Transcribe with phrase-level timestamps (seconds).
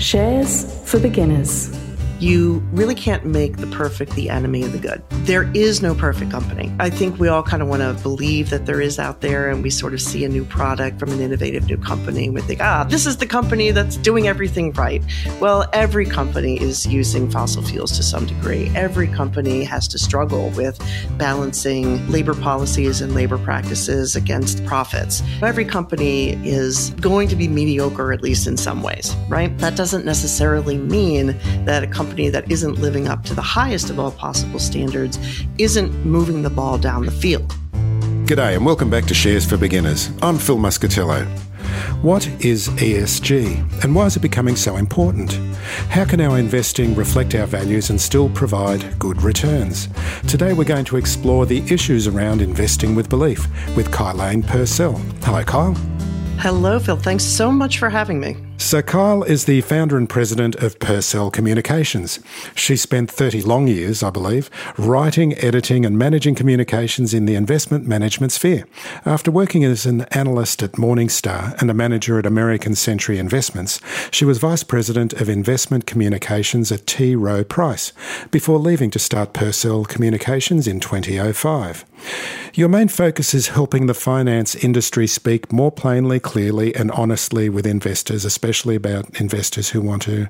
[0.00, 1.68] Shares for beginners.
[2.20, 5.02] You really can't make the perfect the enemy of the good.
[5.24, 6.70] There is no perfect company.
[6.78, 9.62] I think we all kind of want to believe that there is out there, and
[9.62, 12.60] we sort of see a new product from an innovative new company, and we think,
[12.60, 15.02] ah, this is the company that's doing everything right.
[15.40, 18.70] Well, every company is using fossil fuels to some degree.
[18.74, 20.78] Every company has to struggle with
[21.16, 25.22] balancing labor policies and labor practices against profits.
[25.42, 29.56] Every company is going to be mediocre, at least in some ways, right?
[29.58, 33.98] That doesn't necessarily mean that a company that isn't living up to the highest of
[33.98, 35.18] all possible standards
[35.58, 37.54] isn't moving the ball down the field.
[38.26, 40.10] G'day and welcome back to Shares for Beginners.
[40.20, 41.26] I'm Phil Muscatello.
[42.02, 45.32] What is ESG and why is it becoming so important?
[45.88, 49.88] How can our investing reflect our values and still provide good returns?
[50.26, 54.94] Today we're going to explore the issues around investing with belief with Kylane Purcell.
[55.22, 55.74] Hello, Kyle.
[56.38, 56.96] Hello, Phil.
[56.96, 58.36] Thanks so much for having me.
[58.60, 62.20] So, Kyle is the founder and president of Purcell Communications.
[62.54, 67.88] She spent 30 long years, I believe, writing, editing, and managing communications in the investment
[67.88, 68.66] management sphere.
[69.06, 74.26] After working as an analyst at Morningstar and a manager at American Century Investments, she
[74.26, 77.16] was vice president of investment communications at T.
[77.16, 77.94] Rowe Price
[78.30, 81.86] before leaving to start Purcell Communications in 2005.
[82.54, 87.66] Your main focus is helping the finance industry speak more plainly, clearly, and honestly with
[87.66, 90.28] investors, especially about investors who want to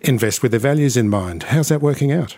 [0.00, 1.44] invest with their values in mind.
[1.44, 2.36] How's that working out?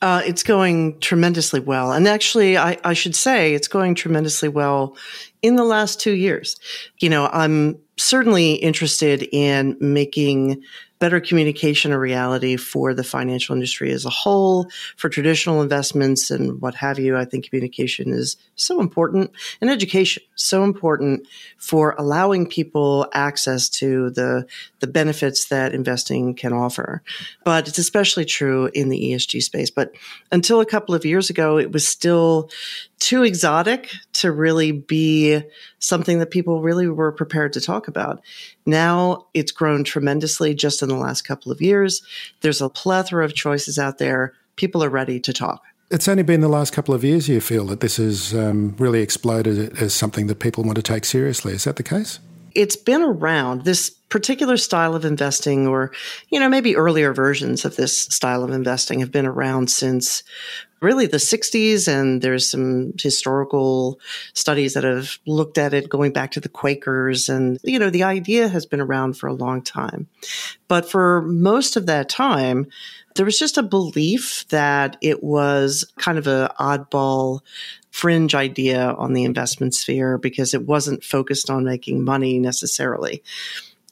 [0.00, 1.92] Uh, it's going tremendously well.
[1.92, 4.96] And actually, I, I should say it's going tremendously well
[5.42, 6.56] in the last two years.
[7.00, 10.62] You know, I'm certainly interested in making
[10.98, 16.60] better communication a reality for the financial industry as a whole, for traditional investments and
[16.60, 17.16] what have you.
[17.16, 21.26] I think communication is so important and education so important
[21.56, 24.46] for allowing people access to the
[24.80, 27.02] the benefits that investing can offer.
[27.44, 29.70] But it's especially true in the ESG space.
[29.70, 29.92] But
[30.30, 32.50] until a couple of years ago, it was still
[32.98, 35.40] too exotic to really be
[35.78, 38.22] something that people really were prepared to talk about.
[38.66, 42.02] Now it's grown tremendously just in the last couple of years.
[42.40, 44.34] There's a plethora of choices out there.
[44.56, 45.62] People are ready to talk.
[45.90, 49.00] It's only been the last couple of years you feel that this has um, really
[49.00, 51.54] exploded as something that people want to take seriously.
[51.54, 52.20] Is that the case?
[52.54, 55.92] It's been around this particular style of investing, or,
[56.30, 60.22] you know, maybe earlier versions of this style of investing have been around since
[60.80, 61.88] really the 60s.
[61.88, 64.00] And there's some historical
[64.32, 67.28] studies that have looked at it going back to the Quakers.
[67.28, 70.08] And, you know, the idea has been around for a long time.
[70.68, 72.66] But for most of that time,
[73.14, 77.40] there was just a belief that it was kind of an oddball
[77.98, 83.24] fringe idea on the investment sphere because it wasn't focused on making money necessarily.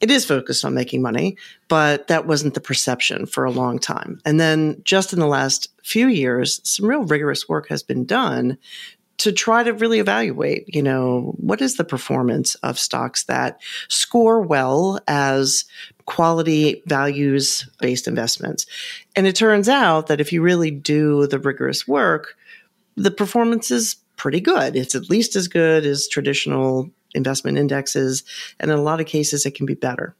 [0.00, 1.36] It is focused on making money,
[1.66, 4.20] but that wasn't the perception for a long time.
[4.24, 8.58] And then just in the last few years, some real rigorous work has been done
[9.18, 14.40] to try to really evaluate, you know, what is the performance of stocks that score
[14.40, 15.64] well as
[16.04, 18.66] quality values based investments.
[19.16, 22.36] And it turns out that if you really do the rigorous work,
[22.96, 24.76] the performance is pretty good.
[24.76, 28.24] It's at least as good as traditional investment indexes.
[28.58, 30.14] And in a lot of cases, it can be better.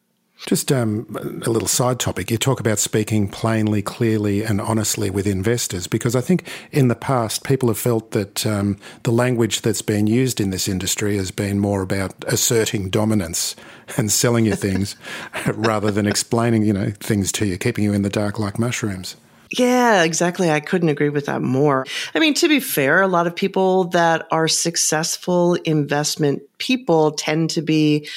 [0.44, 1.06] Just um,
[1.46, 2.30] a little side topic.
[2.30, 6.94] You talk about speaking plainly, clearly, and honestly with investors, because I think in the
[6.94, 11.30] past people have felt that um, the language that's been used in this industry has
[11.30, 13.56] been more about asserting dominance
[13.96, 14.94] and selling you things
[15.54, 19.16] rather than explaining, you know, things to you, keeping you in the dark like mushrooms.
[19.50, 20.50] Yeah, exactly.
[20.50, 21.86] I couldn't agree with that more.
[22.14, 27.50] I mean, to be fair, a lot of people that are successful investment people tend
[27.50, 28.08] to be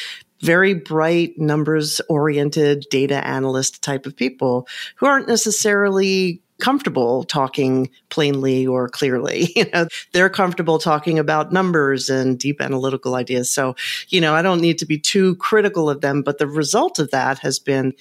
[0.41, 8.65] very bright, numbers oriented data analyst type of people who aren't necessarily comfortable talking plainly
[8.67, 9.53] or clearly.
[9.55, 13.51] You know, they're comfortable talking about numbers and deep analytical ideas.
[13.51, 13.75] So,
[14.09, 17.11] you know, I don't need to be too critical of them, but the result of
[17.11, 17.93] that has been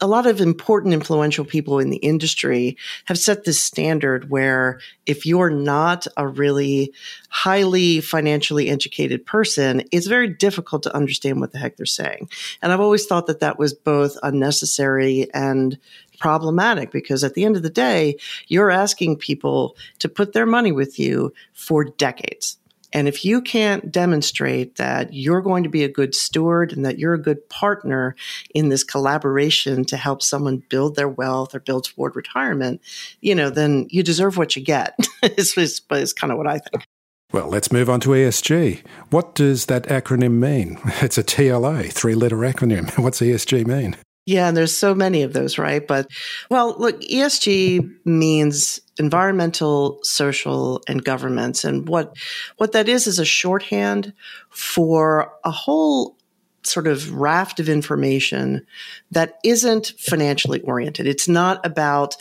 [0.00, 5.26] a lot of important, influential people in the industry have set this standard where if
[5.26, 6.92] you're not a really
[7.30, 12.28] highly financially educated person, it's very difficult to understand what the heck they're saying.
[12.62, 15.78] And I've always thought that that was both unnecessary and
[16.18, 18.16] problematic because at the end of the day,
[18.48, 22.58] you're asking people to put their money with you for decades.
[22.92, 26.98] And if you can't demonstrate that you're going to be a good steward and that
[26.98, 28.16] you're a good partner
[28.54, 32.80] in this collaboration to help someone build their wealth or build toward retirement,
[33.20, 36.58] you know, then you deserve what you get, is, is, is kind of what I
[36.58, 36.84] think.
[37.30, 38.82] Well, let's move on to ESG.
[39.10, 40.78] What does that acronym mean?
[41.02, 42.90] It's a TLA, three letter acronym.
[43.02, 43.96] What's ESG mean?
[44.24, 45.86] Yeah, and there's so many of those, right?
[45.86, 46.06] But
[46.50, 51.64] well, look, ESG means environmental, social, and governments.
[51.64, 52.16] And what
[52.56, 54.12] what that is is a shorthand
[54.50, 56.16] for a whole
[56.64, 58.66] sort of raft of information
[59.10, 61.06] that isn't financially oriented.
[61.06, 62.16] It's not about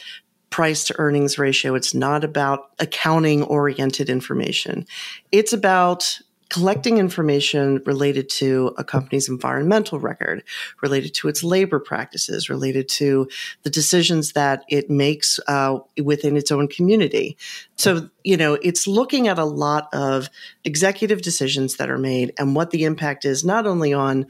[0.50, 1.76] price to earnings ratio.
[1.76, 4.86] It's not about accounting oriented information.
[5.32, 10.44] It's about collecting information related to a company's environmental record,
[10.82, 13.28] related to its labor practices, related to
[13.64, 17.38] the decisions that it makes uh, within its own community.
[17.76, 20.30] So, you know, it's looking at a lot of
[20.64, 24.28] executive decisions that are made and what the impact is, not only on,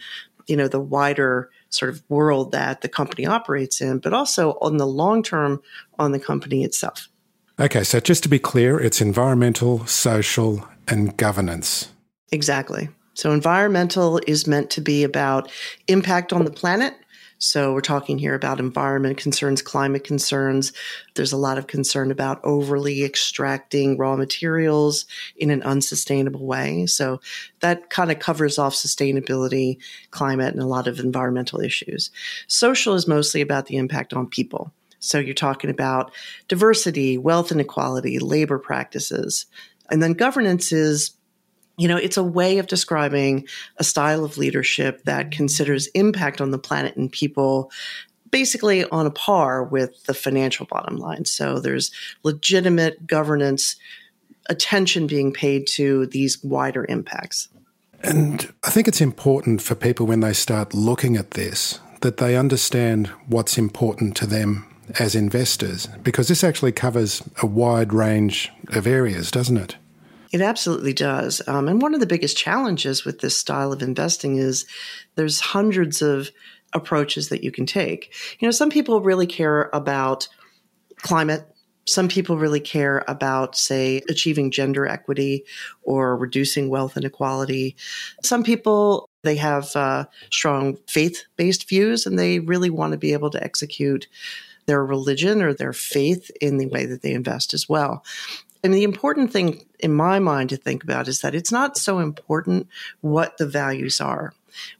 [0.47, 4.77] you know, the wider sort of world that the company operates in, but also on
[4.77, 5.61] the long term
[5.99, 7.09] on the company itself.
[7.59, 11.91] Okay, so just to be clear, it's environmental, social, and governance.
[12.31, 12.89] Exactly.
[13.13, 15.51] So environmental is meant to be about
[15.87, 16.93] impact on the planet.
[17.39, 20.73] So we're talking here about environment concerns, climate concerns.
[21.13, 26.87] There's a lot of concern about overly extracting raw materials in an unsustainable way.
[26.87, 27.21] So
[27.59, 29.77] that kind of covers off sustainability,
[30.09, 32.09] climate, and a lot of environmental issues.
[32.47, 34.73] Social is mostly about the impact on people.
[34.99, 36.11] So you're talking about
[36.47, 39.45] diversity, wealth inequality, labor practices.
[39.91, 41.11] And then governance is
[41.77, 43.47] you know, it's a way of describing
[43.77, 47.71] a style of leadership that considers impact on the planet and people
[48.31, 51.25] basically on a par with the financial bottom line.
[51.25, 51.91] So there's
[52.23, 53.75] legitimate governance
[54.49, 57.49] attention being paid to these wider impacts.
[58.03, 62.35] And I think it's important for people when they start looking at this that they
[62.35, 64.67] understand what's important to them
[64.99, 69.75] as investors, because this actually covers a wide range of areas, doesn't it?
[70.31, 71.41] It absolutely does.
[71.47, 74.65] Um, and one of the biggest challenges with this style of investing is
[75.15, 76.31] there's hundreds of
[76.73, 78.13] approaches that you can take.
[78.39, 80.27] You know, some people really care about
[80.97, 81.47] climate.
[81.85, 85.45] Some people really care about, say, achieving gender equity
[85.83, 87.77] or reducing wealth inequality.
[88.21, 93.13] Some people, they have uh, strong faith based views and they really want to be
[93.13, 94.07] able to execute
[94.65, 98.03] their religion or their faith in the way that they invest as well.
[98.63, 101.99] And the important thing in my mind to think about is that it's not so
[101.99, 102.67] important
[103.01, 104.33] what the values are.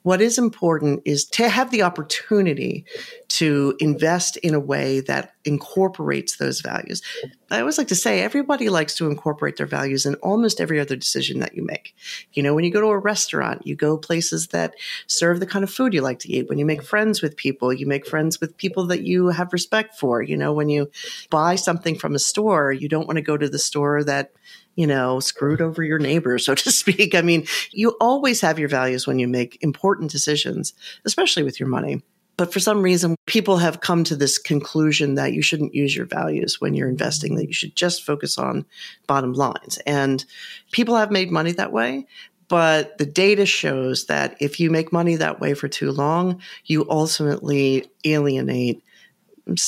[0.04, 2.86] What is important is to have the opportunity
[3.30, 7.02] to invest in a way that incorporates those values.
[7.50, 10.96] I always like to say everybody likes to incorporate their values in almost every other
[10.96, 11.96] decision that you make.
[12.34, 14.76] You know, when you go to a restaurant, you go places that
[15.08, 16.50] serve the kind of food you like to eat.
[16.50, 19.98] When you make friends with people, you make friends with people that you have respect
[19.98, 20.22] for.
[20.22, 20.92] You know, when you
[21.30, 24.32] buy something from a store, you don't want to go to the store that
[24.78, 27.14] you know, screwed over your neighbor, so to speak.
[27.16, 31.68] I mean, you always have your values when you make important decisions, especially with your
[31.68, 32.02] money.
[32.38, 36.06] But for some reason, people have come to this conclusion that you shouldn't use your
[36.06, 38.64] values when you're investing, that you should just focus on
[39.08, 39.80] bottom lines.
[39.88, 40.24] And
[40.72, 42.06] people have made money that way.
[42.48, 46.86] But the data shows that if you make money that way for too long, you
[46.90, 48.84] ultimately alienate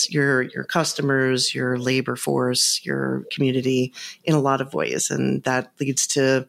[0.10, 3.94] your your customers, your labor force, your community
[4.24, 6.48] in a lot of ways, and that leads to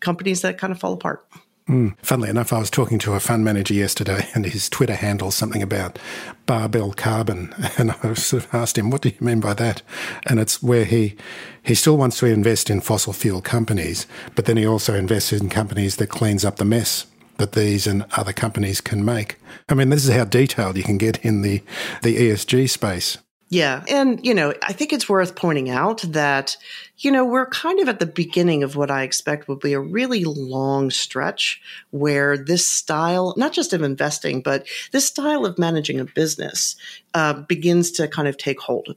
[0.00, 1.26] companies that kind of fall apart.
[1.68, 1.96] Mm.
[2.00, 5.62] Funnily enough, I was talking to a fund manager yesterday, and his Twitter handle something
[5.62, 5.98] about
[6.46, 9.82] barbell carbon, and I sort of asked him, "What do you mean by that?"
[10.26, 11.16] And it's where he
[11.62, 14.06] he still wants to invest in fossil fuel companies,
[14.36, 17.06] but then he also invests in companies that cleans up the mess
[17.38, 19.36] that these and other companies can make.
[19.68, 21.62] I mean, this is how detailed you can get in the,
[22.02, 23.18] the ESG space.
[23.48, 23.84] Yeah.
[23.88, 26.56] And, you know, I think it's worth pointing out that,
[26.98, 29.80] you know, we're kind of at the beginning of what I expect will be a
[29.80, 36.00] really long stretch where this style, not just of investing, but this style of managing
[36.00, 36.74] a business
[37.14, 38.96] uh, begins to kind of take hold.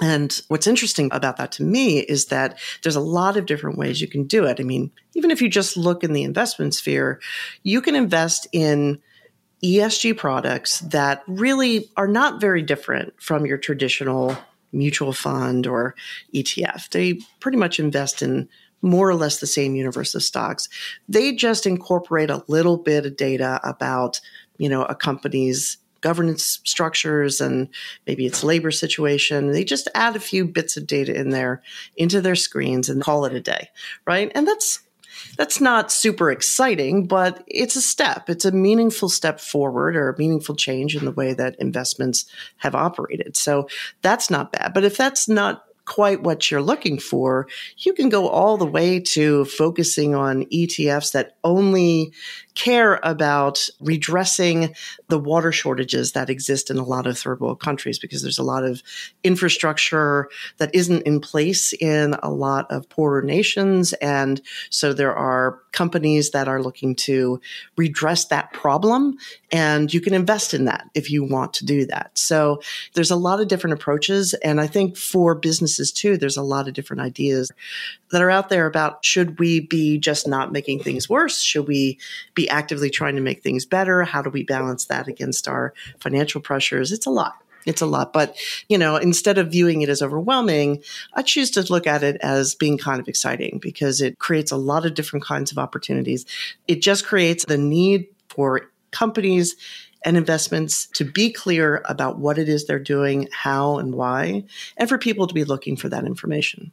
[0.00, 4.00] And what's interesting about that to me is that there's a lot of different ways
[4.00, 4.60] you can do it.
[4.60, 7.20] I mean, even if you just look in the investment sphere,
[7.64, 9.00] you can invest in
[9.64, 14.36] ESG products that really are not very different from your traditional
[14.72, 15.96] mutual fund or
[16.32, 16.90] ETF.
[16.90, 18.48] They pretty much invest in
[18.82, 20.68] more or less the same universe of stocks.
[21.08, 24.20] They just incorporate a little bit of data about,
[24.58, 27.68] you know, a company's governance structures and
[28.06, 29.52] maybe its labor situation.
[29.52, 31.62] They just add a few bits of data in there
[31.96, 33.68] into their screens and call it a day,
[34.06, 34.30] right?
[34.34, 34.80] And that's
[35.36, 38.28] that's not super exciting, but it's a step.
[38.28, 42.26] It's a meaningful step forward or a meaningful change in the way that investments
[42.58, 43.36] have operated.
[43.36, 43.68] So
[44.02, 44.74] that's not bad.
[44.74, 49.00] But if that's not quite what you're looking for, you can go all the way
[49.00, 52.12] to focusing on ETFs that only
[52.58, 54.74] care about redressing
[55.06, 58.42] the water shortages that exist in a lot of third world countries because there's a
[58.42, 58.82] lot of
[59.22, 63.92] infrastructure that isn't in place in a lot of poorer nations.
[63.94, 67.40] And so there are companies that are looking to
[67.76, 69.16] redress that problem.
[69.52, 72.18] And you can invest in that if you want to do that.
[72.18, 72.60] So
[72.94, 74.34] there's a lot of different approaches.
[74.34, 77.52] And I think for businesses too, there's a lot of different ideas
[78.10, 81.40] that are out there about should we be just not making things worse?
[81.40, 81.98] Should we
[82.34, 84.04] be actively trying to make things better?
[84.04, 86.92] How do we balance that against our financial pressures?
[86.92, 87.34] It's a lot.
[87.66, 88.12] It's a lot.
[88.12, 88.36] But,
[88.68, 90.82] you know, instead of viewing it as overwhelming,
[91.14, 94.56] I choose to look at it as being kind of exciting because it creates a
[94.56, 96.24] lot of different kinds of opportunities.
[96.66, 99.56] It just creates the need for companies
[100.04, 104.44] and investments to be clear about what it is they're doing, how and why,
[104.76, 106.72] and for people to be looking for that information.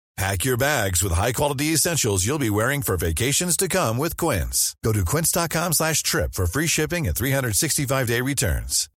[0.17, 4.75] Pack your bags with high-quality essentials you'll be wearing for vacations to come with Quince.
[4.83, 8.89] Go to quince.com slash trip for free shipping and 365-day returns.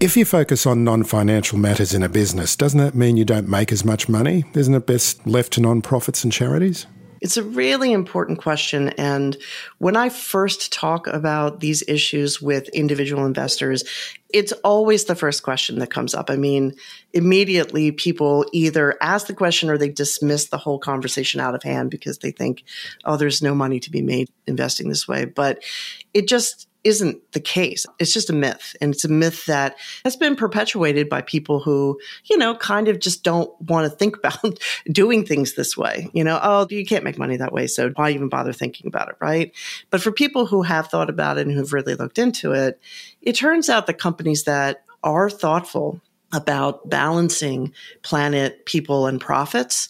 [0.00, 3.48] If you focus on non financial matters in a business, doesn't that mean you don't
[3.48, 4.44] make as much money?
[4.54, 6.86] Isn't it best left to non profits and charities?
[7.24, 8.90] It's a really important question.
[8.90, 9.34] And
[9.78, 13.82] when I first talk about these issues with individual investors,
[14.28, 16.28] it's always the first question that comes up.
[16.28, 16.74] I mean,
[17.14, 21.90] immediately people either ask the question or they dismiss the whole conversation out of hand
[21.90, 22.62] because they think,
[23.06, 25.24] oh, there's no money to be made investing this way.
[25.24, 25.64] But
[26.12, 27.86] it just, isn't the case.
[27.98, 28.76] It's just a myth.
[28.80, 33.00] And it's a myth that has been perpetuated by people who, you know, kind of
[33.00, 36.10] just don't want to think about doing things this way.
[36.12, 37.66] You know, oh, you can't make money that way.
[37.66, 39.16] So why even bother thinking about it?
[39.20, 39.52] Right.
[39.90, 42.80] But for people who have thought about it and who've really looked into it,
[43.22, 46.00] it turns out that companies that are thoughtful
[46.32, 47.72] about balancing
[48.02, 49.88] planet, people, and profits,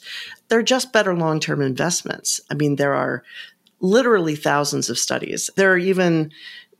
[0.48, 2.40] they're just better long term investments.
[2.50, 3.24] I mean, there are
[3.80, 5.50] literally thousands of studies.
[5.56, 6.32] There are even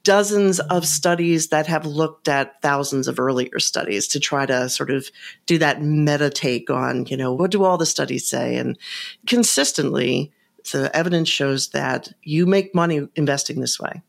[0.04, 4.90] dozens of studies that have looked at thousands of earlier studies to try to sort
[4.90, 5.10] of
[5.46, 8.56] do that meta take on, you know, what do all the studies say?
[8.56, 8.78] And
[9.26, 10.30] consistently,
[10.72, 14.02] the evidence shows that you make money investing this way.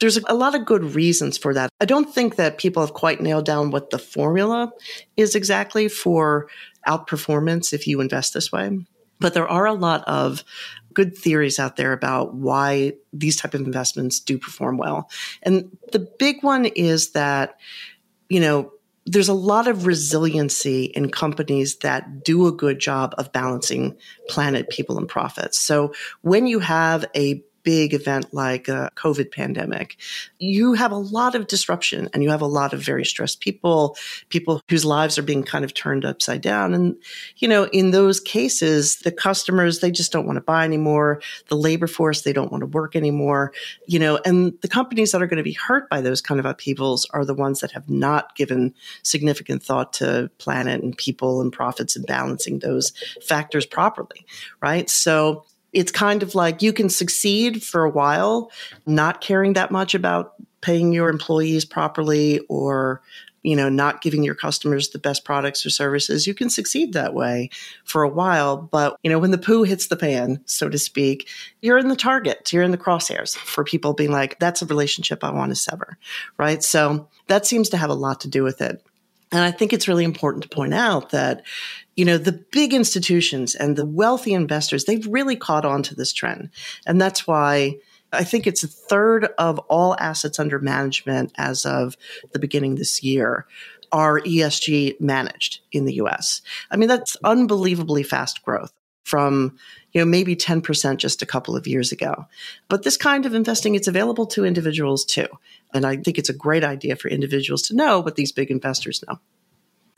[0.00, 1.70] There's a lot of good reasons for that.
[1.80, 4.72] I don't think that people have quite nailed down what the formula
[5.16, 6.48] is exactly for
[6.86, 8.78] outperformance if you invest this way.
[9.20, 10.44] But there are a lot of
[10.98, 15.08] good theories out there about why these type of investments do perform well.
[15.44, 17.60] And the big one is that,
[18.28, 18.72] you know,
[19.06, 23.96] there's a lot of resiliency in companies that do a good job of balancing
[24.28, 25.60] planet, people, and profits.
[25.60, 29.98] So when you have a big event like a COVID pandemic,
[30.38, 33.94] you have a lot of disruption and you have a lot of very stressed people,
[34.30, 36.72] people whose lives are being kind of turned upside down.
[36.72, 36.96] And,
[37.36, 41.20] you know, in those cases, the customers, they just don't want to buy anymore.
[41.48, 43.52] The labor force, they don't want to work anymore,
[43.86, 46.46] you know, and the companies that are going to be hurt by those kind of
[46.46, 48.72] upheavals are the ones that have not given
[49.02, 54.24] significant thought to planet and people and profits and balancing those factors properly,
[54.62, 54.88] right?
[54.88, 55.44] So,
[55.78, 58.50] it's kind of like you can succeed for a while
[58.84, 63.00] not caring that much about paying your employees properly or
[63.44, 66.26] you know not giving your customers the best products or services.
[66.26, 67.50] You can succeed that way
[67.84, 71.28] for a while but you know when the poo hits the pan so to speak
[71.62, 75.22] you're in the target you're in the crosshairs for people being like that's a relationship
[75.22, 75.96] i want to sever
[76.38, 76.62] right?
[76.62, 78.84] So that seems to have a lot to do with it
[79.30, 81.42] and I think it's really important to point out that,
[81.96, 86.12] you know, the big institutions and the wealthy investors, they've really caught on to this
[86.12, 86.50] trend.
[86.86, 87.76] And that's why,
[88.12, 91.96] I think it's a third of all assets under management as of
[92.32, 93.46] the beginning this year
[93.92, 96.40] are ESG managed in the US.
[96.70, 98.72] I mean, that's unbelievably fast growth
[99.04, 99.56] from
[99.92, 102.26] you know maybe 10% just a couple of years ago
[102.68, 105.26] but this kind of investing it's available to individuals too
[105.72, 109.02] and i think it's a great idea for individuals to know what these big investors
[109.08, 109.18] know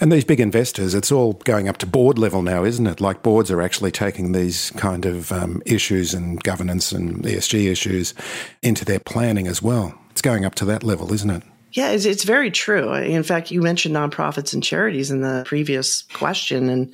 [0.03, 3.03] and these big investors, it's all going up to board level now, isn't it?
[3.03, 8.15] Like boards are actually taking these kind of um, issues and governance and ESG issues
[8.63, 9.95] into their planning as well.
[10.11, 11.43] It's going up to that level, isn't it?
[11.73, 12.93] Yeah, it's, it's very true.
[12.95, 16.69] In fact, you mentioned nonprofits and charities in the previous question.
[16.69, 16.93] And,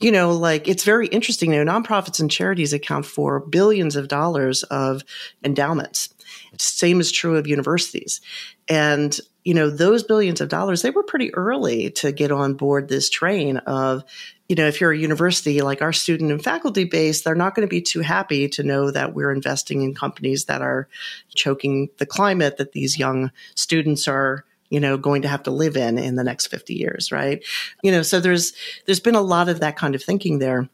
[0.00, 1.52] you know, like it's very interesting.
[1.52, 5.02] You know, nonprofits and charities account for billions of dollars of
[5.44, 6.12] endowments.
[6.58, 8.20] Same is true of universities.
[8.68, 12.88] And, you know, those billions of dollars, they were pretty early to get on board
[12.88, 14.04] this train of
[14.48, 17.66] you know, if you're a university like our student and faculty base, they're not going
[17.66, 20.88] to be too happy to know that we're investing in companies that are
[21.34, 25.76] choking the climate that these young students are you know going to have to live
[25.76, 27.44] in in the next 50 years right?
[27.82, 28.52] You know so there's
[28.86, 30.68] there's been a lot of that kind of thinking there.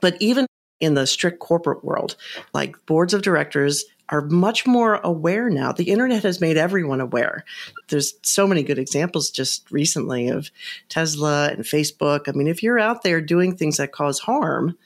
[0.00, 0.46] But even
[0.80, 2.16] in the strict corporate world
[2.54, 5.72] like boards of directors are much more aware now.
[5.72, 7.44] The internet has made everyone aware.
[7.88, 10.50] There's so many good examples just recently of
[10.88, 12.28] Tesla and Facebook.
[12.28, 14.76] I mean, if you're out there doing things that cause harm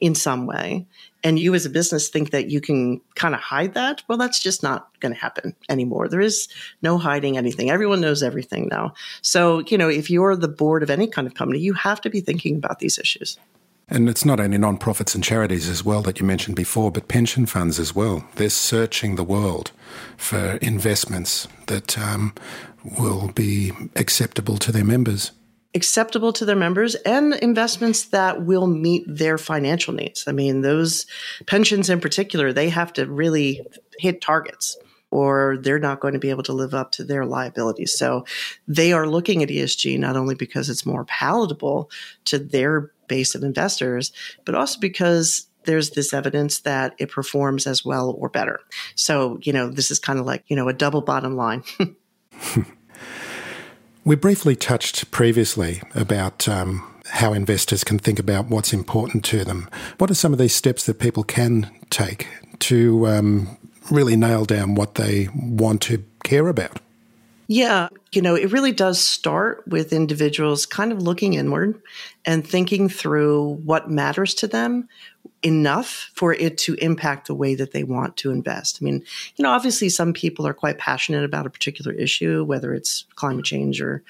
[0.00, 0.86] in some way,
[1.24, 4.40] and you as a business think that you can kind of hide that, well, that's
[4.40, 6.08] just not going to happen anymore.
[6.08, 6.46] There is
[6.80, 7.70] no hiding anything.
[7.70, 8.94] Everyone knows everything now.
[9.22, 12.10] So, you know, if you're the board of any kind of company, you have to
[12.10, 13.36] be thinking about these issues.
[13.90, 17.46] And it's not only non-profits and charities as well that you mentioned before, but pension
[17.46, 18.24] funds as well.
[18.34, 19.70] They're searching the world
[20.16, 22.34] for investments that um,
[22.98, 25.32] will be acceptable to their members.
[25.74, 30.26] Acceptable to their members and investments that will meet their financial needs.
[30.26, 31.06] I mean, those
[31.46, 33.66] pensions in particular, they have to really
[33.98, 34.76] hit targets
[35.10, 37.96] or they're not going to be able to live up to their liabilities.
[37.96, 38.26] So
[38.66, 41.90] they are looking at ESG not only because it's more palatable
[42.26, 44.12] to their base of investors,
[44.44, 48.60] but also because there's this evidence that it performs as well or better.
[48.94, 51.62] So, you know, this is kind of like, you know, a double bottom line.
[54.04, 59.68] we briefly touched previously about um, how investors can think about what's important to them.
[59.98, 62.26] What are some of these steps that people can take
[62.60, 63.58] to um,
[63.90, 66.80] really nail down what they want to care about?
[67.50, 71.80] Yeah, you know, it really does start with individuals kind of looking inward
[72.26, 74.86] and thinking through what matters to them
[75.42, 78.78] enough for it to impact the way that they want to invest.
[78.80, 79.02] I mean,
[79.36, 83.46] you know, obviously some people are quite passionate about a particular issue, whether it's climate
[83.46, 84.02] change or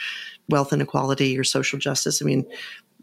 [0.49, 2.21] wealth inequality or social justice.
[2.21, 2.45] I mean,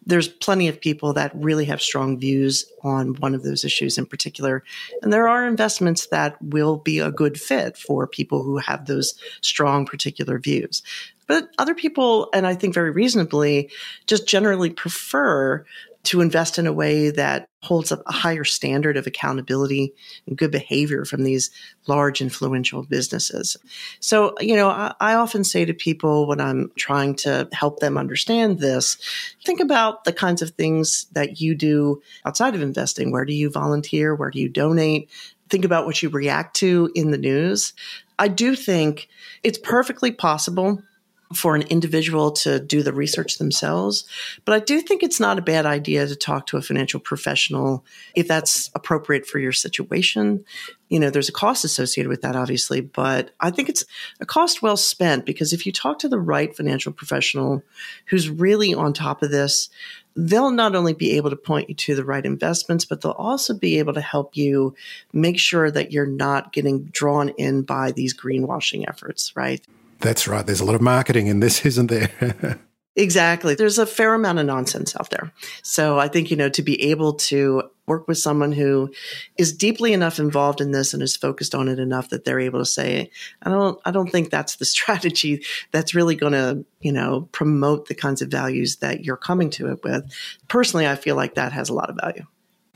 [0.05, 4.05] there's plenty of people that really have strong views on one of those issues in
[4.05, 4.63] particular.
[5.01, 9.15] And there are investments that will be a good fit for people who have those
[9.41, 10.83] strong particular views.
[11.27, 13.71] But other people, and I think very reasonably,
[14.05, 15.65] just generally prefer
[16.05, 19.93] to invest in a way that holds up a higher standard of accountability
[20.27, 21.49] and good behavior from these
[21.87, 23.57] large influential businesses.
[23.99, 27.97] So, you know, I, I, often say to people when I'm trying to help them
[27.97, 28.97] understand this,
[29.43, 33.11] think about the kinds of things that you do outside of investing.
[33.11, 34.13] Where do you volunteer?
[34.13, 35.09] Where do you donate?
[35.49, 37.73] Think about what you react to in the news.
[38.19, 39.09] I do think
[39.43, 40.81] it's perfectly possible
[41.33, 44.05] for an individual to do the research themselves.
[44.45, 47.83] But I do think it's not a bad idea to talk to a financial professional
[48.13, 50.45] if that's appropriate for your situation.
[50.89, 53.85] You know, there's a cost associated with that, obviously, but I think it's
[54.19, 57.63] a cost well spent because if you talk to the right financial professional
[58.05, 59.69] who's really on top of this,
[60.15, 63.53] they'll not only be able to point you to the right investments, but they'll also
[63.53, 64.75] be able to help you
[65.11, 69.65] make sure that you're not getting drawn in by these greenwashing efforts, right?
[69.99, 70.45] That's right.
[70.45, 72.59] There's a lot of marketing in this, isn't there?
[72.95, 73.55] exactly.
[73.55, 75.31] There's a fair amount of nonsense out there.
[75.63, 78.91] So I think, you know, to be able to work with someone who
[79.37, 82.59] is deeply enough involved in this and is focused on it enough that they're able
[82.59, 83.11] to say,
[83.43, 87.87] I don't, I don't think that's the strategy that's really going to, you know, promote
[87.87, 90.11] the kinds of values that you're coming to it with.
[90.47, 92.25] Personally, I feel like that has a lot of value.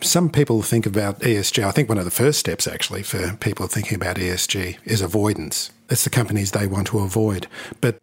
[0.01, 1.63] Some people think about ESG.
[1.63, 5.71] I think one of the first steps, actually, for people thinking about ESG is avoidance.
[5.89, 7.47] It's the companies they want to avoid.
[7.81, 7.99] But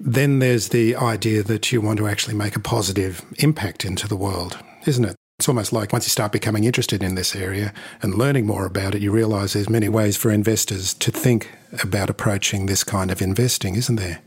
[0.00, 4.16] then there's the idea that you want to actually make a positive impact into the
[4.16, 5.16] world, isn't it?
[5.38, 8.94] It's almost like once you start becoming interested in this area and learning more about
[8.94, 11.50] it, you realize there's many ways for investors to think
[11.82, 14.20] about approaching this kind of investing, isn't there?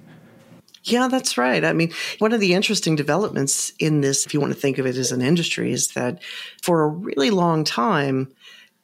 [0.84, 1.64] Yeah, that's right.
[1.64, 4.86] I mean, one of the interesting developments in this, if you want to think of
[4.86, 6.22] it as an industry, is that
[6.62, 8.32] for a really long time,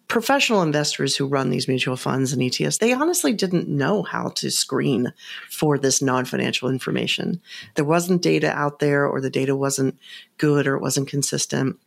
[0.07, 4.51] professional investors who run these mutual funds and ETFs, they honestly didn't know how to
[4.51, 5.13] screen
[5.49, 7.41] for this non financial information.
[7.75, 9.97] There wasn't data out there, or the data wasn't
[10.37, 11.77] good, or it wasn't consistent.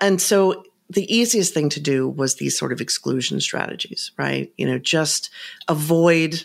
[0.00, 4.52] And so the easiest thing to do was these sort of exclusion strategies, right?
[4.56, 5.30] You know, just
[5.68, 6.42] avoid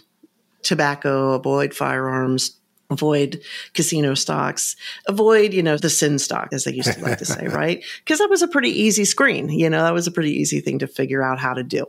[0.62, 2.58] tobacco, avoid firearms,
[2.90, 3.42] avoid
[3.74, 4.76] casino stocks,
[5.08, 7.84] avoid, you know, the sin stock, as they used to like to say, right?
[8.00, 9.50] Because that was a pretty easy screen.
[9.50, 11.86] You know, that was a pretty easy thing to figure out how to do.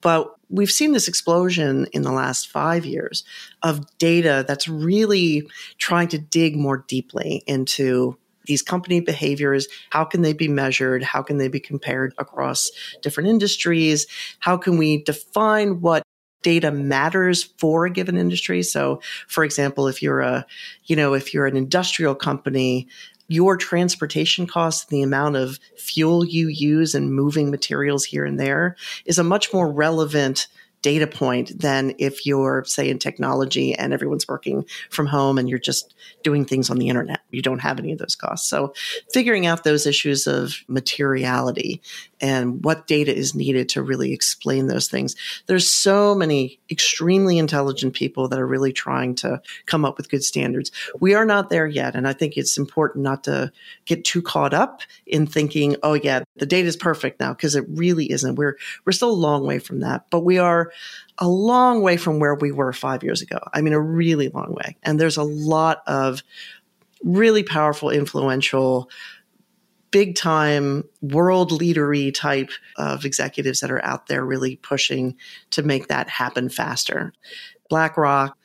[0.00, 3.24] But we've seen this explosion in the last five years
[3.62, 10.20] of data that's really trying to dig more deeply into these company behaviors how can
[10.20, 14.06] they be measured how can they be compared across different industries
[14.40, 16.02] how can we define what
[16.44, 18.62] data matters for a given industry.
[18.62, 20.46] So, for example, if you're a,
[20.84, 22.86] you know, if you're an industrial company,
[23.26, 28.76] your transportation costs, the amount of fuel you use and moving materials here and there
[29.06, 30.46] is a much more relevant
[30.82, 35.58] data point than if you're, say, in technology and everyone's working from home and you're
[35.58, 37.20] just doing things on the internet.
[37.30, 38.50] You don't have any of those costs.
[38.50, 38.74] So,
[39.10, 41.80] figuring out those issues of materiality
[42.24, 45.14] and what data is needed to really explain those things.
[45.44, 50.24] There's so many extremely intelligent people that are really trying to come up with good
[50.24, 50.72] standards.
[50.98, 51.94] We are not there yet.
[51.94, 53.52] And I think it's important not to
[53.84, 57.66] get too caught up in thinking, oh, yeah, the data is perfect now, because it
[57.68, 58.36] really isn't.
[58.36, 58.56] We're,
[58.86, 60.06] we're still a long way from that.
[60.08, 60.72] But we are
[61.18, 63.38] a long way from where we were five years ago.
[63.52, 64.78] I mean, a really long way.
[64.82, 66.22] And there's a lot of
[67.02, 68.88] really powerful, influential,
[69.94, 75.14] big time world leadery type of executives that are out there really pushing
[75.50, 77.12] to make that happen faster.
[77.70, 78.36] BlackRock,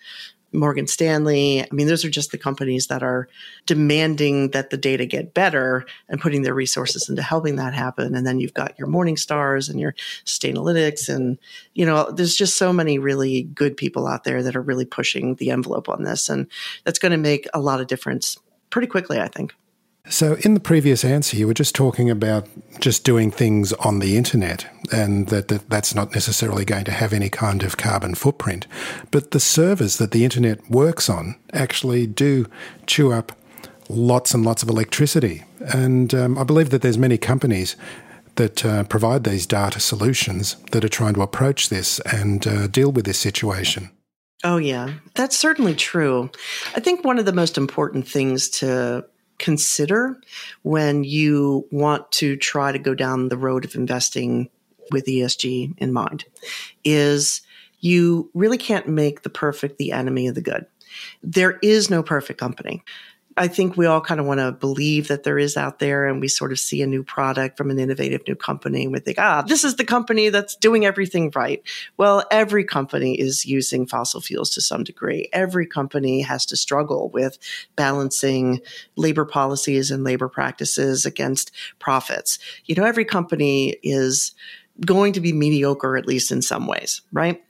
[0.53, 1.63] Morgan Stanley.
[1.63, 3.27] I mean, those are just the companies that are
[3.65, 8.13] demanding that the data get better and putting their resources into helping that happen.
[8.13, 11.09] And then you've got your Morningstars and your Sustainalytics.
[11.09, 11.39] And,
[11.73, 15.33] you know, there's just so many really good people out there that are really pushing
[15.35, 16.29] the envelope on this.
[16.29, 16.45] And
[16.83, 18.38] that's going to make a lot of difference
[18.69, 19.55] pretty quickly, I think.
[20.09, 22.47] So, in the previous answer, you were just talking about
[22.79, 27.13] just doing things on the internet and that, that, that's not necessarily going to have
[27.13, 28.65] any kind of carbon footprint.
[29.11, 32.47] But the servers that the internet works on actually do
[32.87, 33.33] chew up
[33.87, 35.43] lots and lots of electricity.
[35.59, 37.75] And um, I believe that there's many companies
[38.35, 42.91] that uh, provide these data solutions that are trying to approach this and uh, deal
[42.91, 43.91] with this situation.
[44.43, 46.31] Oh, yeah, that's certainly true.
[46.75, 49.05] I think one of the most important things to
[49.39, 50.19] consider
[50.62, 54.49] when you want to try to go down the road of investing
[54.91, 56.25] with ESG in mind
[56.84, 57.41] is
[57.80, 60.65] you really can't make the perfect the enemy of the good.
[61.23, 62.84] There is no perfect company.
[63.39, 66.19] I think we all kind of want to believe that there is out there and
[66.19, 69.17] we sort of see a new product from an innovative new company and we think,
[69.17, 71.63] ah, this is the company that's doing everything right.
[71.95, 75.30] Well, every company is using fossil fuels to some degree.
[75.32, 77.38] Every company has to struggle with
[77.78, 78.60] balancing
[78.97, 82.39] labor policies and labor practices against profits.
[82.65, 84.36] You know, every company is
[84.86, 87.41] going to be mediocre, at least in some ways, right?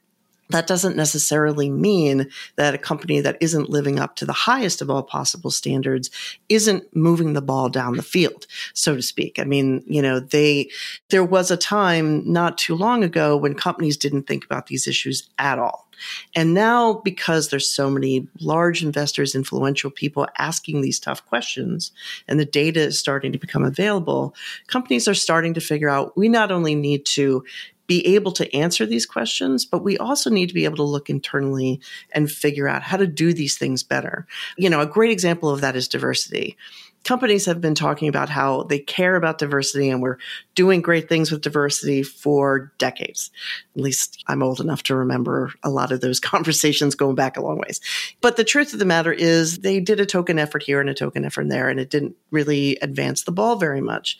[0.49, 4.89] That doesn't necessarily mean that a company that isn't living up to the highest of
[4.89, 6.09] all possible standards
[6.49, 9.39] isn't moving the ball down the field, so to speak.
[9.39, 10.69] I mean, you know, they,
[11.09, 15.29] there was a time not too long ago when companies didn't think about these issues
[15.37, 15.87] at all.
[16.35, 21.91] And now, because there's so many large investors, influential people asking these tough questions,
[22.27, 24.33] and the data is starting to become available,
[24.67, 27.43] companies are starting to figure out we not only need to
[27.89, 31.09] be able to answer these questions, but we also need to be able to look
[31.09, 34.27] internally and figure out how to do these things better.
[34.57, 36.55] You know, a great example of that is diversity.
[37.03, 40.17] Companies have been talking about how they care about diversity and we're
[40.53, 43.31] doing great things with diversity for decades.
[43.75, 47.41] At least I'm old enough to remember a lot of those conversations going back a
[47.41, 47.81] long ways.
[48.21, 50.93] But the truth of the matter is they did a token effort here and a
[50.93, 54.19] token effort there, and it didn't really advance the ball very much.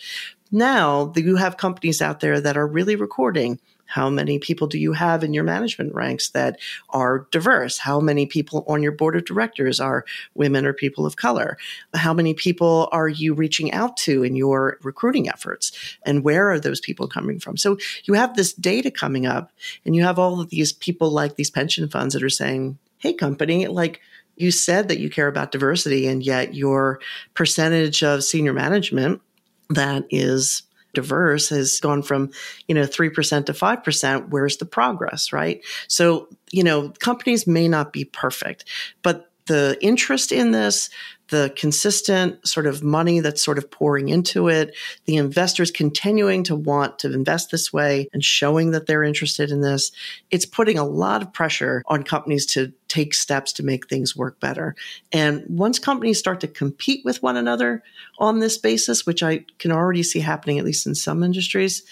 [0.51, 3.59] Now you have companies out there that are really recording
[3.89, 6.59] how many people do you have in your management ranks that
[6.91, 7.79] are diverse?
[7.79, 11.57] How many people on your board of directors are women or people of color?
[11.95, 15.71] How many people are you reaching out to in your recruiting efforts?
[16.03, 17.57] And where are those people coming from?
[17.57, 19.51] So you have this data coming up
[19.83, 23.13] and you have all of these people like these pension funds that are saying, Hey
[23.13, 24.01] company, like
[24.35, 26.99] you said that you care about diversity and yet your
[27.33, 29.21] percentage of senior management
[29.69, 32.31] that is diverse has gone from,
[32.67, 34.29] you know, 3% to 5%.
[34.29, 35.63] Where's the progress, right?
[35.87, 38.65] So, you know, companies may not be perfect,
[39.03, 40.89] but the interest in this,
[41.29, 46.55] the consistent sort of money that's sort of pouring into it, the investors continuing to
[46.55, 49.91] want to invest this way and showing that they're interested in this,
[50.31, 54.39] it's putting a lot of pressure on companies to take steps to make things work
[54.39, 54.75] better.
[55.11, 57.83] And once companies start to compete with one another
[58.17, 61.83] on this basis, which I can already see happening, at least in some industries,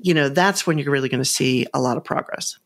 [0.00, 2.58] you know, that's when you're really going to see a lot of progress.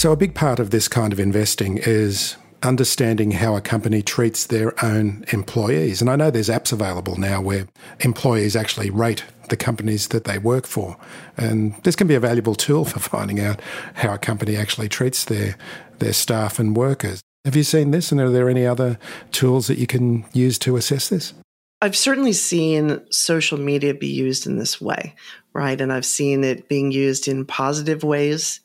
[0.00, 4.46] So, a big part of this kind of investing is understanding how a company treats
[4.46, 6.00] their own employees.
[6.00, 10.38] And I know there's apps available now where employees actually rate the companies that they
[10.38, 10.96] work for.
[11.36, 13.60] And this can be a valuable tool for finding out
[13.92, 15.58] how a company actually treats their,
[15.98, 17.20] their staff and workers.
[17.44, 18.10] Have you seen this?
[18.10, 18.98] And are there any other
[19.32, 21.34] tools that you can use to assess this?
[21.82, 25.14] I've certainly seen social media be used in this way,
[25.52, 25.78] right?
[25.78, 28.60] And I've seen it being used in positive ways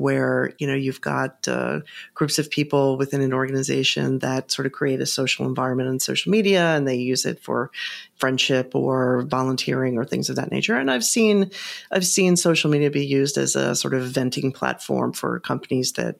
[0.00, 1.80] where you know you've got uh,
[2.14, 6.30] groups of people within an organization that sort of create a social environment on social
[6.30, 7.70] media and they use it for
[8.16, 10.76] friendship or volunteering or things of that nature.
[10.76, 11.50] And i've seen
[11.90, 16.16] i've seen social media be used as a sort of venting platform for companies that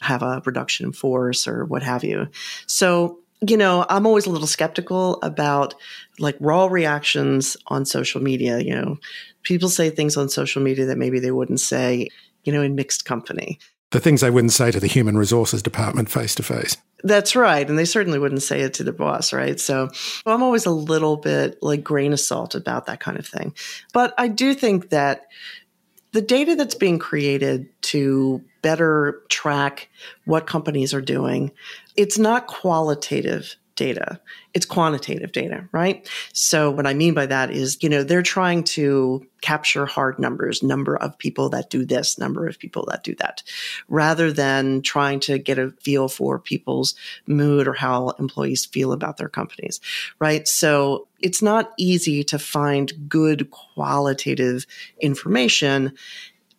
[0.00, 2.28] have a reduction in force or what have you.
[2.66, 5.74] So you know, I'm always a little skeptical about
[6.18, 8.60] like raw reactions on social media.
[8.60, 8.98] You know,
[9.42, 12.08] people say things on social media that maybe they wouldn't say
[12.46, 13.58] you know, in mixed company.
[13.90, 16.76] The things they wouldn't say to the human resources department face to face.
[17.04, 17.68] That's right.
[17.68, 19.60] And they certainly wouldn't say it to the boss, right?
[19.60, 19.90] So
[20.24, 23.54] I'm always a little bit like grain of salt about that kind of thing.
[23.92, 25.26] But I do think that
[26.12, 29.88] the data that's being created to better track
[30.24, 31.52] what companies are doing,
[31.94, 34.20] it's not qualitative data.
[34.54, 36.08] It's quantitative data, right?
[36.32, 40.62] So what I mean by that is, you know, they're trying to capture hard numbers,
[40.62, 43.42] number of people that do this, number of people that do that,
[43.88, 46.94] rather than trying to get a feel for people's
[47.26, 49.80] mood or how employees feel about their companies,
[50.18, 50.48] right?
[50.48, 54.66] So it's not easy to find good qualitative
[55.00, 55.92] information,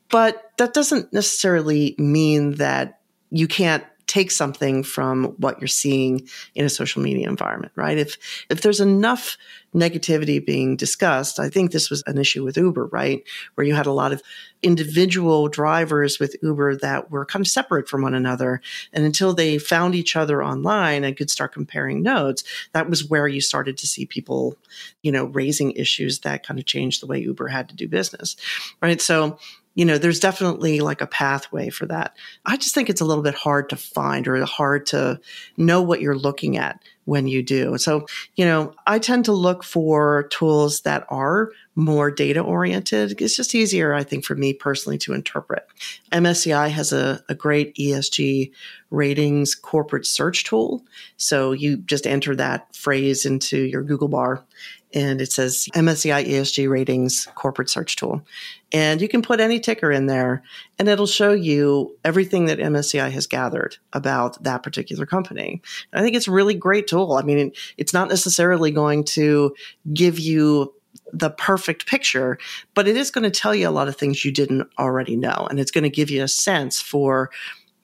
[0.10, 3.00] but that doesn't necessarily mean that
[3.30, 7.98] you can't take something from what you're seeing in a social media environment, right?
[7.98, 8.18] If
[8.50, 9.38] if there's enough
[9.76, 13.22] negativity being discussed, I think this was an issue with Uber, right?
[13.56, 14.24] Where you had a lot of
[14.64, 18.62] individual drivers with Uber that were kind of separate from one another.
[18.94, 23.28] And until they found each other online and could start comparing notes, that was where
[23.28, 24.56] you started to see people,
[25.04, 28.36] you know, raising issues that kind of changed the way Uber had to do business,
[28.82, 29.02] right?
[29.02, 29.38] So
[29.78, 32.18] you know, there's definitely like a pathway for that.
[32.48, 35.20] I just think it's a little bit hard to find or hard to
[35.56, 37.78] know what you're looking at when you do.
[37.78, 43.22] So, you know, I tend to look for tools that are more data oriented.
[43.22, 45.68] It's just easier, I think, for me personally to interpret.
[46.12, 48.52] MSCI has a, a great ESG
[48.90, 50.84] ratings corporate search tool.
[51.18, 54.44] So you just enter that phrase into your Google bar
[54.94, 58.24] and it says MSCI ESG ratings corporate search tool.
[58.74, 60.44] And you can put any ticker in there
[60.78, 65.62] and it'll show you everything that MSCI has gathered about that particular company.
[65.94, 67.14] I think it's a really great tool.
[67.14, 69.56] I mean, it's not necessarily going to
[69.94, 70.74] give you
[71.14, 72.38] the perfect picture,
[72.74, 75.48] but it is going to tell you a lot of things you didn't already know.
[75.50, 77.30] And it's going to give you a sense for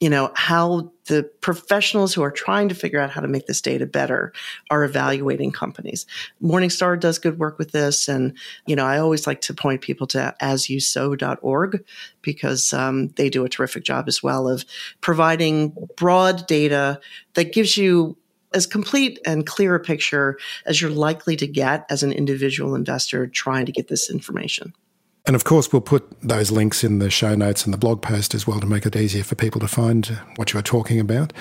[0.00, 3.60] you know, how the professionals who are trying to figure out how to make this
[3.60, 4.32] data better
[4.70, 6.06] are evaluating companies.
[6.42, 8.08] Morningstar does good work with this.
[8.08, 11.84] And, you know, I always like to point people to asyousow.org
[12.22, 14.64] because um, they do a terrific job as well of
[15.00, 17.00] providing broad data
[17.34, 18.16] that gives you
[18.52, 23.26] as complete and clear a picture as you're likely to get as an individual investor
[23.26, 24.72] trying to get this information.
[25.26, 28.34] And of course, we'll put those links in the show notes and the blog post
[28.34, 30.06] as well to make it easier for people to find
[30.36, 31.32] what you are talking about.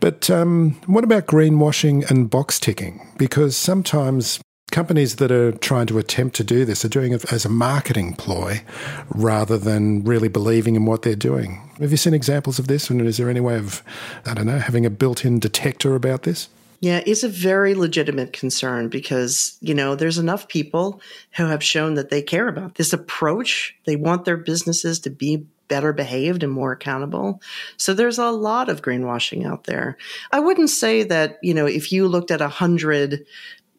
[0.00, 3.06] But um, what about greenwashing and box ticking?
[3.18, 4.40] Because sometimes
[4.72, 8.14] companies that are trying to attempt to do this are doing it as a marketing
[8.14, 8.62] ploy
[9.10, 11.70] rather than really believing in what they're doing.
[11.78, 12.88] Have you seen examples of this?
[12.88, 13.82] And is there any way of,
[14.24, 16.48] I don't know, having a built in detector about this?
[16.80, 21.00] Yeah, it's a very legitimate concern because, you know, there's enough people
[21.36, 23.74] who have shown that they care about this approach.
[23.84, 27.40] They want their businesses to be better behaved and more accountable.
[27.76, 29.96] So there's a lot of greenwashing out there.
[30.32, 33.26] I wouldn't say that, you know, if you looked at a hundred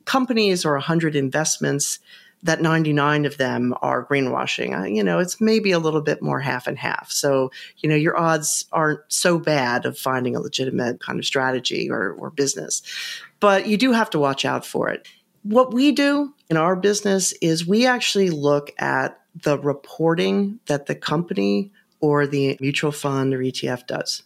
[0.06, 2.00] companies or a hundred investments,
[2.44, 4.80] that 99 of them are greenwashing.
[4.80, 7.12] Uh, you know, it's maybe a little bit more half and half.
[7.12, 11.90] So, you know, your odds aren't so bad of finding a legitimate kind of strategy
[11.90, 12.82] or, or business,
[13.40, 15.08] but you do have to watch out for it.
[15.44, 20.96] What we do in our business is we actually look at the reporting that the
[20.96, 24.24] company or the mutual fund or ETF does.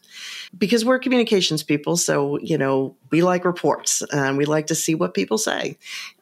[0.58, 4.96] Because we're communications people, so, you know, we like reports and we like to see
[4.96, 5.78] what people say.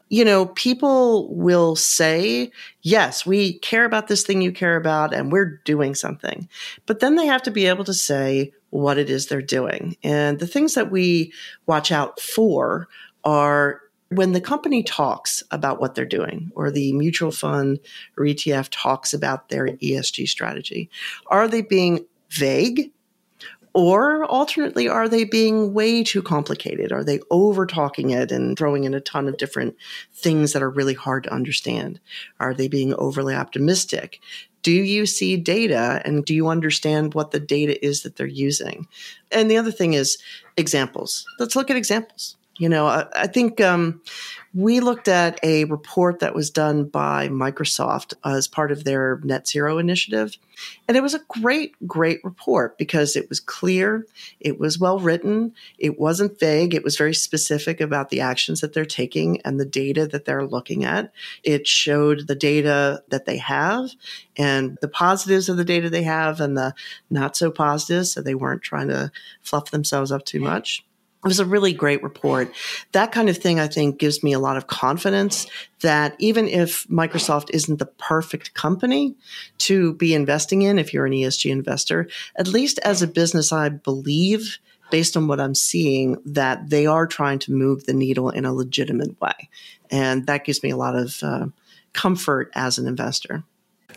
[0.10, 5.32] You know, people will say, yes, we care about this thing you care about and
[5.32, 6.50] we're doing something.
[6.86, 9.98] But then they have to be able to say what it is they're doing.
[10.04, 11.34] And the things that we
[11.66, 12.88] watch out for
[13.24, 17.80] are when the company talks about what they're doing or the mutual fund
[18.18, 20.90] or ETF talks about their ESG strategy,
[21.28, 22.92] are they being vague?
[23.74, 26.92] Or alternately, are they being way too complicated?
[26.92, 29.76] Are they over talking it and throwing in a ton of different
[30.14, 32.00] things that are really hard to understand?
[32.40, 34.20] Are they being overly optimistic?
[34.64, 38.88] Do you see data and do you understand what the data is that they're using?
[39.32, 40.18] And the other thing is
[40.58, 41.26] examples.
[41.40, 42.36] Let's look at examples.
[42.60, 44.02] You know, I, I think um,
[44.54, 49.48] we looked at a report that was done by Microsoft as part of their net
[49.48, 50.36] zero initiative.
[50.86, 54.06] And it was a great, great report because it was clear,
[54.42, 58.74] it was well written, it wasn't vague, it was very specific about the actions that
[58.74, 61.14] they're taking and the data that they're looking at.
[61.44, 63.92] It showed the data that they have
[64.36, 66.74] and the positives of the data they have and the
[67.10, 68.12] not so positives.
[68.12, 70.84] So they weren't trying to fluff themselves up too much.
[71.24, 72.54] It was a really great report.
[72.94, 75.48] That kind of thing, I think, gives me a lot of confidence
[75.82, 79.16] that even if Microsoft isn't the perfect company
[79.60, 83.68] to be investing in, if you're an ESG investor, at least as a business, I
[83.68, 84.60] believe,
[84.92, 88.54] based on what I'm seeing, that they are trying to move the needle in a
[88.54, 89.50] legitimate way.
[89.92, 91.48] And that gives me a lot of uh,
[91.92, 93.44] comfort as an investor.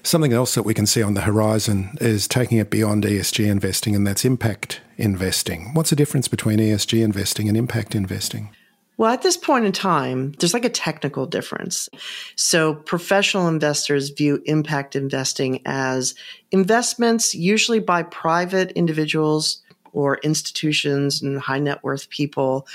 [0.04, 3.94] Something else that we can see on the horizon is taking it beyond ESG investing,
[3.94, 5.70] and that's impact investing.
[5.74, 8.50] What's the difference between ESG investing and impact investing?
[8.98, 11.88] Well, at this point in time, there's like a technical difference.
[12.36, 16.14] So, professional investors view impact investing as
[16.50, 19.61] investments usually by private individuals
[19.92, 22.66] or institutions and high net worth people,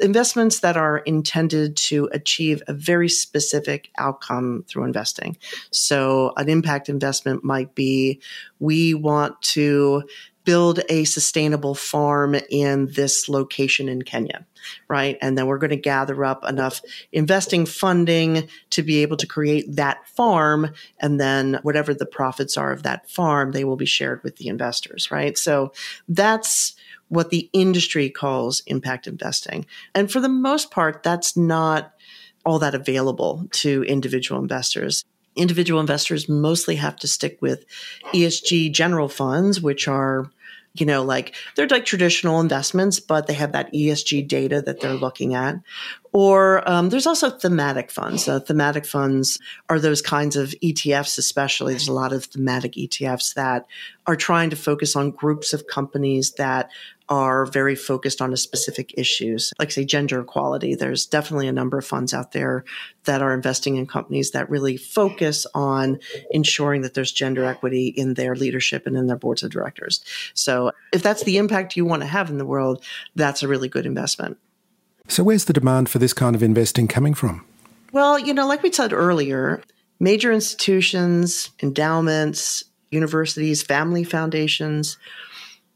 [0.00, 5.36] investments that are intended to achieve a very specific outcome through investing.
[5.70, 8.20] So, an impact investment might be
[8.58, 10.02] we want to
[10.46, 14.46] build a sustainable farm in this location in Kenya,
[14.88, 15.18] right?
[15.20, 16.80] And then we're going to gather up enough
[17.12, 20.72] investing funding to be able to create that farm.
[21.00, 24.46] And then whatever the profits are of that farm, they will be shared with the
[24.46, 25.36] investors, right?
[25.36, 25.72] So
[26.08, 26.76] that's
[27.08, 29.66] what the industry calls impact investing.
[29.94, 31.92] And for the most part, that's not
[32.44, 35.04] all that available to individual investors
[35.36, 37.64] individual investors mostly have to stick with
[38.12, 40.30] ESG general funds, which are
[40.80, 44.94] you know, like they're like traditional investments, but they have that ESG data that they're
[44.94, 45.56] looking at.
[46.16, 48.26] Or um, there's also thematic funds.
[48.26, 51.74] Uh, thematic funds are those kinds of ETFs, especially.
[51.74, 53.66] There's a lot of thematic ETFs that
[54.06, 56.70] are trying to focus on groups of companies that
[57.10, 60.74] are very focused on a specific issues, like say gender equality.
[60.74, 62.64] There's definitely a number of funds out there
[63.04, 65.98] that are investing in companies that really focus on
[66.30, 70.02] ensuring that there's gender equity in their leadership and in their boards of directors.
[70.32, 72.82] So if that's the impact you want to have in the world,
[73.14, 74.38] that's a really good investment.
[75.08, 77.44] So, where's the demand for this kind of investing coming from?
[77.92, 79.62] Well, you know, like we said earlier,
[80.00, 84.98] major institutions, endowments, universities, family foundations,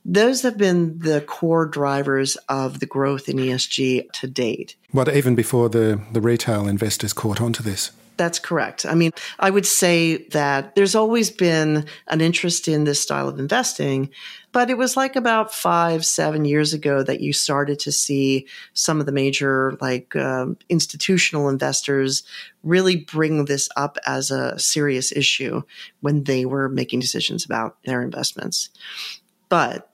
[0.05, 4.77] those have been the core drivers of the growth in ESG to date.
[4.93, 7.93] But even before the, the retail investors caught on to this?
[8.21, 8.85] That's correct.
[8.85, 13.39] I mean, I would say that there's always been an interest in this style of
[13.39, 14.11] investing,
[14.53, 19.01] but it was like about five, seven years ago that you started to see some
[19.01, 22.23] of the major, like um, institutional investors,
[22.63, 25.63] really bring this up as a serious issue
[26.01, 28.69] when they were making decisions about their investments.
[29.49, 29.89] But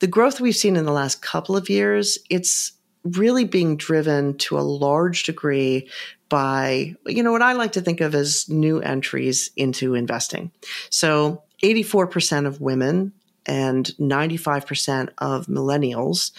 [0.00, 2.72] the growth we've seen in the last couple of years, it's
[3.04, 5.88] really being driven to a large degree
[6.28, 10.52] by, you know, what I like to think of as new entries into investing.
[10.90, 13.12] So 84% of women
[13.46, 16.32] and 95% of millennials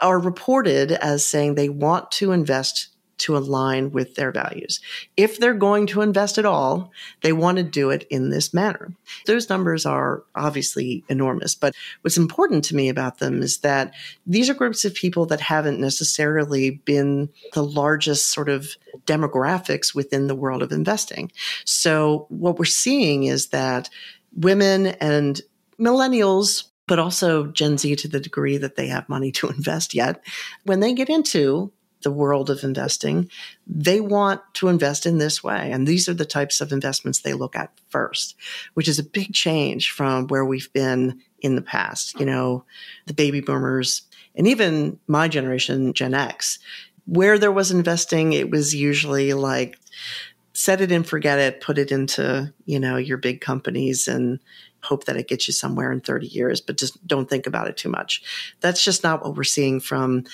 [0.00, 2.88] are reported as saying they want to invest
[3.18, 4.80] to align with their values.
[5.16, 8.92] If they're going to invest at all, they want to do it in this manner.
[9.26, 13.94] Those numbers are obviously enormous, but what's important to me about them is that
[14.26, 20.26] these are groups of people that haven't necessarily been the largest sort of demographics within
[20.26, 21.30] the world of investing.
[21.64, 23.90] So what we're seeing is that
[24.34, 25.40] women and
[25.78, 30.24] millennials but also Gen Z to the degree that they have money to invest yet.
[30.64, 31.70] When they get into
[32.02, 33.30] the world of investing,
[33.66, 35.70] they want to invest in this way.
[35.72, 38.36] And these are the types of investments they look at first,
[38.74, 42.18] which is a big change from where we've been in the past.
[42.20, 42.64] You know,
[43.06, 44.02] the baby boomers
[44.34, 46.60] and even my generation, Gen X,
[47.06, 49.78] where there was investing, it was usually like
[50.52, 54.38] set it and forget it, put it into, you know, your big companies and
[54.82, 57.76] hope that it gets you somewhere in 30 years, but just don't think about it
[57.76, 58.22] too much.
[58.60, 60.24] That's just not what we're seeing from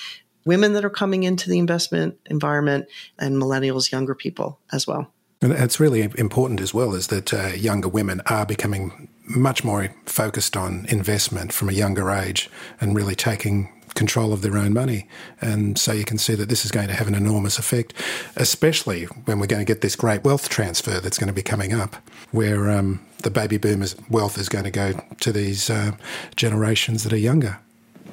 [0.45, 2.86] women that are coming into the investment environment
[3.18, 5.12] and millennials, younger people as well.
[5.42, 9.95] And it's really important as well is that uh, younger women are becoming much more
[10.07, 12.49] focused on investment from a younger age
[12.80, 15.07] and really taking control of their own money.
[15.40, 17.95] And so you can see that this is going to have an enormous effect,
[18.36, 21.72] especially when we're going to get this great wealth transfer that's going to be coming
[21.72, 21.97] up,
[22.32, 25.92] where um, the baby boomers' wealth is going to go to these uh,
[26.36, 27.59] generations that are younger.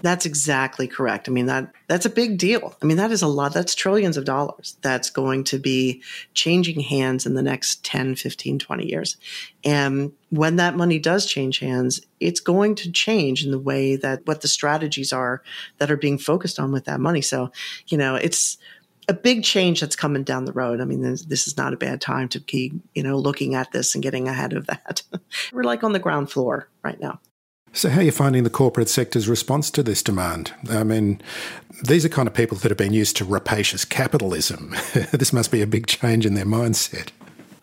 [0.02, 1.30] That's exactly correct.
[1.30, 2.76] I mean that that's a big deal.
[2.82, 3.54] I mean that is a lot.
[3.54, 6.02] That's trillions of dollars that's going to be
[6.34, 9.18] changing hands in the next 10, 15, 20 years.
[9.64, 14.26] And when that money does change hands, it's going to change in the way that
[14.26, 15.44] what the strategies are
[15.78, 17.22] that are being focused on with that money.
[17.22, 17.52] So,
[17.88, 18.58] you know, it's
[19.08, 20.80] a big change that's coming down the road.
[20.80, 23.72] I mean, this, this, is not a bad time to keep, you know, looking at
[23.72, 25.04] this and getting ahead of that.
[25.52, 27.20] We're like on the ground floor right now.
[27.74, 30.54] So, how are you finding the corporate sector's response to this demand?
[30.70, 31.22] I mean,
[31.84, 34.76] these are kind of people that have been used to rapacious capitalism.
[35.14, 37.10] this must be a big change in their mindset.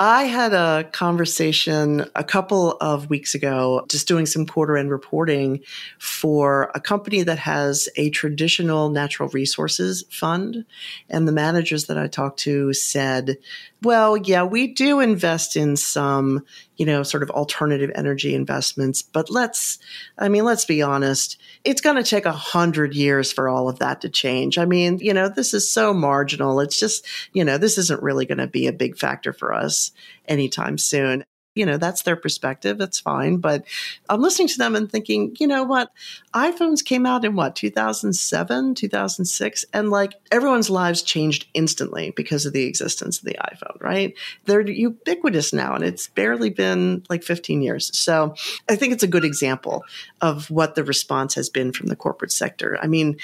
[0.00, 5.60] I had a conversation a couple of weeks ago, just doing some quarter end reporting
[5.98, 10.64] for a company that has a traditional natural resources fund.
[11.10, 13.38] And the managers that I talked to said,
[13.82, 16.44] well, yeah, we do invest in some,
[16.76, 19.78] you know, sort of alternative energy investments, but let's,
[20.18, 23.78] I mean, let's be honest it's going to take a hundred years for all of
[23.80, 24.58] that to change.
[24.58, 26.60] I mean, you know, this is so marginal.
[26.60, 29.92] It's just, you know, this isn't really going to be a big factor for us
[30.26, 31.24] anytime soon
[31.58, 32.80] you know, that's their perspective.
[32.80, 33.38] It's fine.
[33.38, 33.64] But
[34.08, 35.92] I'm listening to them and thinking, you know what?
[36.32, 39.64] iPhones came out in what, 2007, 2006?
[39.72, 44.14] And like everyone's lives changed instantly because of the existence of the iPhone, right?
[44.44, 47.90] They're ubiquitous now and it's barely been like 15 years.
[47.98, 48.36] So
[48.68, 49.84] I think it's a good example
[50.20, 52.78] of what the response has been from the corporate sector.
[52.80, 53.16] I mean,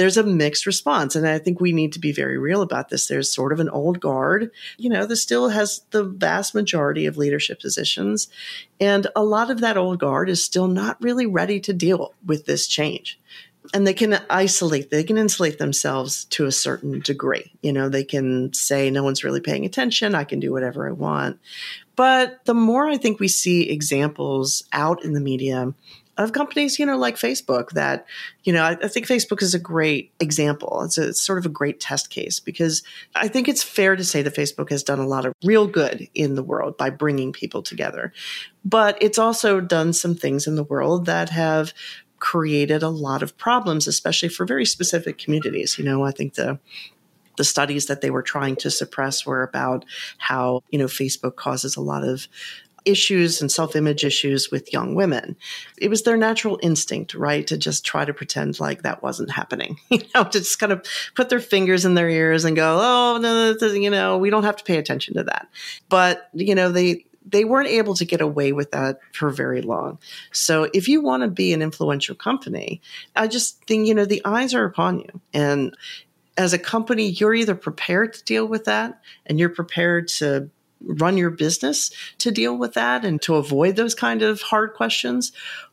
[0.00, 1.14] there's a mixed response.
[1.14, 3.06] And I think we need to be very real about this.
[3.06, 7.18] There's sort of an old guard, you know, that still has the vast majority of
[7.18, 8.28] leadership positions.
[8.80, 12.46] And a lot of that old guard is still not really ready to deal with
[12.46, 13.20] this change.
[13.74, 17.52] And they can isolate, they can insulate themselves to a certain degree.
[17.60, 20.14] You know, they can say, no one's really paying attention.
[20.14, 21.38] I can do whatever I want.
[21.94, 25.74] But the more I think we see examples out in the media
[26.24, 28.06] of companies, you know, like Facebook that,
[28.44, 30.82] you know, I, I think Facebook is a great example.
[30.82, 32.82] It's, a, it's sort of a great test case because
[33.14, 36.08] I think it's fair to say that Facebook has done a lot of real good
[36.14, 38.12] in the world by bringing people together.
[38.64, 41.72] But it's also done some things in the world that have
[42.18, 45.78] created a lot of problems, especially for very specific communities.
[45.78, 46.58] You know, I think the
[47.36, 49.86] the studies that they were trying to suppress were about
[50.18, 52.28] how you know Facebook causes a lot of
[52.84, 55.36] issues and self image issues with young women.
[55.78, 59.78] It was their natural instinct, right, to just try to pretend like that wasn't happening,
[59.90, 63.18] you know, to just kind of put their fingers in their ears and go, oh,
[63.18, 65.48] no, you know, we don't have to pay attention to that.
[65.88, 69.98] But, you know, they, they weren't able to get away with that for very long.
[70.32, 72.80] So if you want to be an influential company,
[73.14, 75.20] I just think, you know, the eyes are upon you.
[75.32, 75.76] And
[76.36, 80.48] as a company, you're either prepared to deal with that and you're prepared to
[80.82, 85.32] run your business to deal with that and to avoid those kind of hard questions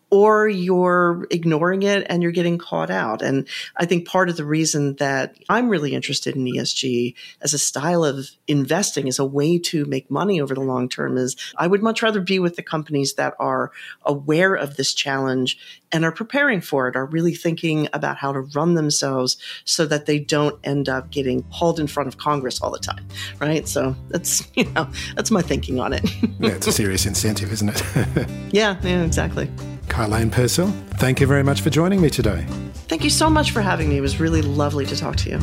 [0.10, 3.22] or you're ignoring it and you're getting caught out.
[3.22, 7.60] And I think part of the reason that I'm really interested in ESG as a
[7.60, 11.68] style of investing as a way to make money over the long term is I
[11.68, 13.72] would much rather be with the companies that are
[14.03, 15.58] aware of this challenge
[15.91, 20.05] and are preparing for it, are really thinking about how to run themselves so that
[20.05, 23.05] they don't end up getting hauled in front of Congress all the time.
[23.39, 23.68] Right.
[23.68, 26.03] So that's, you know, that's my thinking on it.
[26.39, 28.30] yeah, it's a serious incentive, isn't it?
[28.51, 29.49] yeah, yeah, exactly.
[29.88, 32.45] Kylane Purcell, thank you very much for joining me today.
[32.88, 33.97] Thank you so much for having me.
[33.97, 35.39] It was really lovely to talk to you.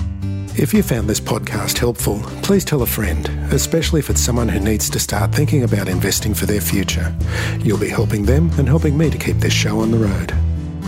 [0.56, 4.60] If you found this podcast helpful, please tell a friend, especially if it's someone who
[4.60, 7.12] needs to start thinking about investing for their future.
[7.58, 10.32] You'll be helping them and helping me to keep this show on the road.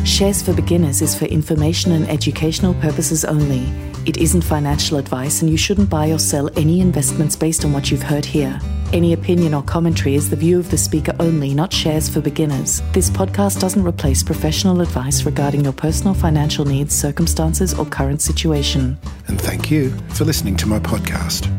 [0.06, 3.66] Shares for Beginners is for information and educational purposes only.
[4.06, 7.90] It isn't financial advice, and you shouldn't buy or sell any investments based on what
[7.90, 8.60] you've heard here.
[8.92, 12.82] Any opinion or commentary is the view of the speaker only, not shares for beginners.
[12.92, 18.96] This podcast doesn't replace professional advice regarding your personal financial needs, circumstances, or current situation.
[19.26, 21.50] And thank you for listening to my podcast.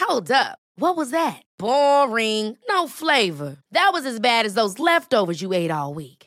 [0.00, 0.58] Hold up.
[0.78, 1.42] What was that?
[1.58, 2.58] Boring.
[2.68, 3.56] No flavor.
[3.72, 6.25] That was as bad as those leftovers you ate all week.